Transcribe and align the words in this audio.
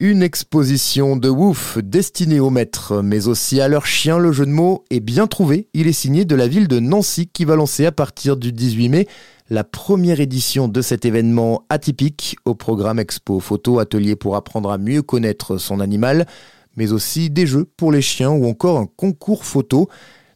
Une 0.00 0.22
exposition 0.22 1.16
de 1.16 1.28
Wouf 1.28 1.76
destinée 1.78 2.38
aux 2.38 2.50
maîtres, 2.50 3.02
mais 3.02 3.26
aussi 3.26 3.60
à 3.60 3.66
leurs 3.66 3.86
chiens. 3.86 4.20
Le 4.20 4.30
jeu 4.30 4.46
de 4.46 4.52
mots 4.52 4.84
est 4.90 5.00
bien 5.00 5.26
trouvé. 5.26 5.66
Il 5.74 5.88
est 5.88 5.92
signé 5.92 6.24
de 6.24 6.36
la 6.36 6.46
ville 6.46 6.68
de 6.68 6.78
Nancy 6.78 7.26
qui 7.26 7.44
va 7.44 7.56
lancer 7.56 7.84
à 7.84 7.90
partir 7.90 8.36
du 8.36 8.52
18 8.52 8.90
mai 8.90 9.08
la 9.50 9.64
première 9.64 10.20
édition 10.20 10.68
de 10.68 10.82
cet 10.82 11.04
événement 11.04 11.64
atypique 11.68 12.36
au 12.44 12.54
programme 12.54 13.00
Expo 13.00 13.40
Photo, 13.40 13.80
atelier 13.80 14.14
pour 14.14 14.36
apprendre 14.36 14.70
à 14.70 14.78
mieux 14.78 15.02
connaître 15.02 15.58
son 15.58 15.80
animal, 15.80 16.28
mais 16.76 16.92
aussi 16.92 17.28
des 17.28 17.48
jeux 17.48 17.68
pour 17.76 17.90
les 17.90 18.00
chiens 18.00 18.30
ou 18.30 18.46
encore 18.46 18.78
un 18.78 18.86
concours 18.86 19.44
photo. 19.44 19.88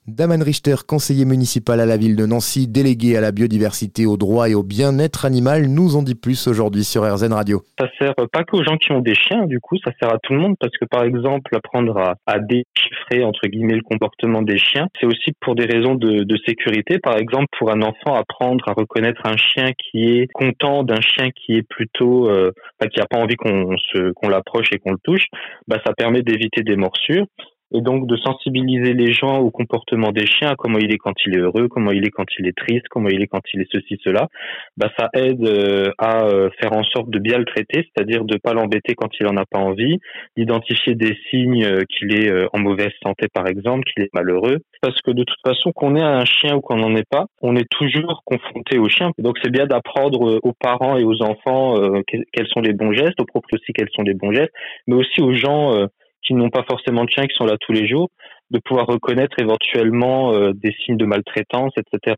Daman 0.08 0.42
Richter, 0.42 0.74
conseiller 0.84 1.24
municipal 1.24 1.78
à 1.78 1.86
la 1.86 1.96
ville 1.96 2.16
de 2.16 2.26
Nancy, 2.26 2.66
délégué 2.66 3.16
à 3.16 3.20
la 3.20 3.30
biodiversité, 3.30 4.04
au 4.04 4.16
droit 4.16 4.48
et 4.48 4.54
au 4.56 4.64
bien-être 4.64 5.24
animal, 5.24 5.66
nous 5.68 5.94
en 5.94 6.02
dit 6.02 6.16
plus 6.16 6.48
aujourd'hui 6.48 6.82
sur 6.82 7.02
RZN 7.02 7.32
Radio. 7.32 7.62
Ça 7.78 7.86
sert 8.00 8.14
pas 8.32 8.42
qu'aux 8.42 8.64
gens 8.64 8.76
qui 8.78 8.90
ont 8.90 8.98
des 8.98 9.14
chiens, 9.14 9.46
du 9.46 9.60
coup, 9.60 9.76
ça 9.84 9.92
sert 10.00 10.12
à 10.12 10.18
tout 10.18 10.32
le 10.32 10.40
monde 10.40 10.56
parce 10.58 10.76
que 10.76 10.86
par 10.86 11.04
exemple, 11.04 11.54
apprendre 11.54 12.16
à, 12.26 12.38
déchiffrer 12.40 13.22
entre 13.22 13.46
guillemets 13.46 13.76
le 13.76 13.82
comportement 13.82 14.42
des 14.42 14.58
chiens, 14.58 14.88
c'est 15.00 15.06
aussi 15.06 15.30
pour 15.40 15.54
des 15.54 15.66
raisons 15.66 15.94
de, 15.94 16.36
sécurité. 16.44 16.98
Par 16.98 17.18
exemple, 17.18 17.46
pour 17.56 17.70
un 17.70 17.82
enfant, 17.82 18.16
apprendre 18.16 18.68
à 18.68 18.72
reconnaître 18.72 19.20
un 19.24 19.36
chien 19.36 19.70
qui 19.78 20.18
est 20.18 20.26
content 20.32 20.82
d'un 20.82 21.00
chien 21.00 21.30
qui 21.30 21.58
est 21.58 21.62
plutôt, 21.62 22.28
euh, 22.28 22.50
qui 22.92 23.00
a 23.00 23.06
pas 23.06 23.18
envie 23.18 23.36
qu'on 23.36 24.28
l'approche 24.28 24.72
et 24.72 24.78
qu'on 24.78 24.90
le 24.90 24.98
touche, 25.04 25.26
bah 25.68 25.78
ça 25.86 25.92
permet 25.92 26.22
d'éviter 26.22 26.62
des 26.62 26.74
morsures 26.74 27.26
et 27.72 27.80
donc 27.80 28.06
de 28.06 28.16
sensibiliser 28.16 28.94
les 28.94 29.12
gens 29.12 29.38
au 29.38 29.50
comportement 29.50 30.12
des 30.12 30.26
chiens, 30.26 30.54
comment 30.56 30.78
il 30.78 30.92
est 30.92 30.98
quand 30.98 31.14
il 31.26 31.36
est 31.36 31.40
heureux, 31.40 31.68
comment 31.68 31.90
il 31.90 32.06
est 32.06 32.10
quand 32.10 32.26
il 32.38 32.46
est 32.46 32.56
triste, 32.56 32.86
comment 32.90 33.08
il 33.08 33.22
est 33.22 33.26
quand 33.26 33.42
il 33.52 33.62
est 33.62 33.68
ceci 33.72 33.98
cela, 34.04 34.28
bah 34.76 34.90
ça 34.98 35.08
aide 35.14 35.44
euh, 35.44 35.90
à 35.98 36.24
euh, 36.24 36.50
faire 36.60 36.72
en 36.72 36.84
sorte 36.84 37.10
de 37.10 37.18
bien 37.18 37.38
le 37.38 37.44
traiter, 37.44 37.88
c'est-à-dire 37.88 38.24
de 38.24 38.36
pas 38.36 38.52
l'embêter 38.52 38.94
quand 38.94 39.08
il 39.18 39.26
en 39.26 39.36
a 39.36 39.44
pas 39.44 39.58
envie, 39.58 39.98
d'identifier 40.36 40.94
des 40.94 41.16
signes 41.30 41.64
euh, 41.64 41.80
qu'il 41.88 42.14
est 42.14 42.32
en 42.52 42.58
mauvaise 42.58 42.92
santé 43.02 43.28
par 43.32 43.46
exemple, 43.46 43.84
qu'il 43.84 44.04
est 44.04 44.14
malheureux, 44.14 44.58
parce 44.80 45.00
que 45.02 45.10
de 45.10 45.24
toute 45.24 45.40
façon 45.44 45.72
qu'on 45.72 45.96
ait 45.96 46.02
un 46.02 46.24
chien 46.24 46.56
ou 46.56 46.60
qu'on 46.60 46.76
n'en 46.76 46.94
ait 46.94 47.06
pas, 47.08 47.26
on 47.40 47.56
est 47.56 47.68
toujours 47.70 48.22
confronté 48.24 48.78
au 48.78 48.88
chien. 48.88 49.10
Donc 49.18 49.38
c'est 49.42 49.50
bien 49.50 49.66
d'apprendre 49.66 50.40
aux 50.42 50.52
parents 50.52 50.96
et 50.96 51.04
aux 51.04 51.22
enfants 51.22 51.76
quels 52.06 52.46
sont 52.48 52.60
les 52.60 52.72
bons 52.72 52.92
gestes, 52.92 53.20
aux 53.20 53.24
propres 53.24 53.48
aussi 53.52 53.72
quels 53.72 53.88
sont 53.94 54.02
les 54.02 54.14
bons 54.14 54.32
gestes, 54.32 54.52
mais 54.86 54.96
aussi 54.96 55.20
aux 55.20 55.34
gens 55.34 55.86
qui 56.26 56.34
n'ont 56.34 56.50
pas 56.50 56.64
forcément 56.68 57.04
de 57.04 57.10
chiens, 57.10 57.26
qui 57.26 57.34
sont 57.34 57.46
là 57.46 57.56
tous 57.60 57.72
les 57.72 57.86
jours, 57.86 58.10
de 58.52 58.58
pouvoir 58.58 58.86
reconnaître 58.86 59.36
éventuellement 59.40 60.34
euh, 60.34 60.52
des 60.52 60.74
signes 60.84 60.98
de 60.98 61.06
maltraitance, 61.06 61.72
etc. 61.76 62.14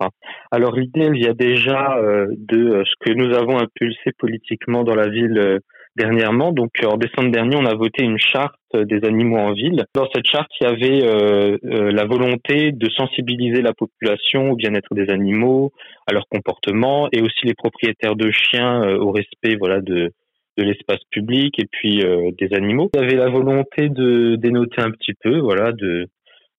Alors 0.50 0.74
l'idée, 0.74 1.02
elle 1.02 1.16
vient 1.16 1.32
déjà 1.32 1.96
euh, 1.96 2.26
de 2.36 2.58
euh, 2.58 2.84
ce 2.84 2.94
que 3.00 3.16
nous 3.16 3.32
avons 3.34 3.58
impulsé 3.58 4.10
politiquement 4.18 4.82
dans 4.82 4.96
la 4.96 5.08
ville 5.08 5.60
dernièrement. 5.96 6.50
Donc 6.50 6.72
en 6.84 6.96
décembre 6.96 7.30
dernier, 7.30 7.56
on 7.56 7.66
a 7.66 7.74
voté 7.74 8.02
une 8.02 8.18
charte 8.18 8.58
des 8.74 9.06
animaux 9.06 9.38
en 9.38 9.52
ville. 9.52 9.84
Dans 9.94 10.08
cette 10.12 10.26
charte, 10.26 10.50
il 10.60 10.64
y 10.64 10.66
avait 10.66 11.92
la 11.92 12.04
volonté 12.04 12.72
de 12.72 12.90
sensibiliser 12.90 13.62
la 13.62 13.72
population 13.72 14.50
au 14.50 14.56
bien-être 14.56 14.92
des 14.92 15.08
animaux, 15.08 15.70
à 16.08 16.12
leur 16.12 16.26
comportement, 16.28 17.08
et 17.12 17.22
aussi 17.22 17.46
les 17.46 17.54
propriétaires 17.54 18.16
de 18.16 18.32
chiens 18.32 18.82
au 18.96 19.12
respect, 19.12 19.54
voilà, 19.54 19.80
de 19.80 20.10
de 20.56 20.64
l'espace 20.64 21.00
public 21.10 21.58
et 21.58 21.66
puis 21.70 22.02
euh, 22.02 22.30
des 22.38 22.54
animaux. 22.54 22.90
Avait 22.96 23.16
la 23.16 23.28
volonté 23.28 23.88
de 23.88 24.36
dénoter 24.36 24.80
un 24.80 24.90
petit 24.90 25.14
peu, 25.14 25.38
voilà, 25.38 25.72
de 25.72 26.08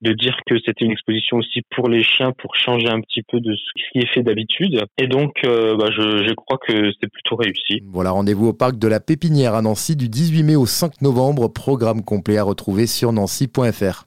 de 0.02 0.14
dire 0.14 0.38
que 0.46 0.56
c'était 0.66 0.86
une 0.86 0.92
exposition 0.92 1.38
aussi 1.38 1.62
pour 1.76 1.90
les 1.90 2.04
chiens 2.04 2.32
pour 2.38 2.56
changer 2.56 2.88
un 2.88 3.02
petit 3.02 3.24
peu 3.24 3.40
de 3.40 3.56
ce 3.56 3.92
qui 3.92 4.00
est 4.00 4.14
fait 4.14 4.24
d'habitude. 4.24 4.84
Et 4.98 5.08
donc, 5.08 5.34
euh, 5.46 5.76
bah, 5.78 5.88
je, 5.92 6.34
crois 6.34 6.58
que 6.58 6.92
c'est 7.02 7.10
plutôt 7.10 7.36
réussi. 7.36 7.82
Voilà, 7.92 8.12
rendez-vous 8.12 8.48
au 8.48 8.54
parc 8.54 8.78
de 8.78 8.88
la 8.88 9.00
Pépinière 9.00 9.56
à 9.56 9.62
Nancy 9.62 9.96
du 9.96 10.10
18 10.10 10.44
mai 10.44 10.56
au 10.56 10.66
5 10.66 11.02
novembre. 11.02 11.48
Programme 11.48 12.04
complet 12.04 12.38
à 12.38 12.44
retrouver 12.44 12.88
sur 12.88 13.14
nancy.fr. 13.14 14.06